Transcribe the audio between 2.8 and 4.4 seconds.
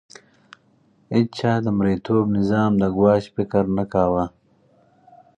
د ګواښ فکر نه کاوه.